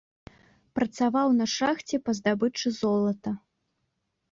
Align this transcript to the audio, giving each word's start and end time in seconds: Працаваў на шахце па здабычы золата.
Працаваў 0.79 1.27
на 1.41 1.45
шахце 1.57 1.95
па 2.09 2.17
здабычы 2.21 2.67
золата. 2.81 3.37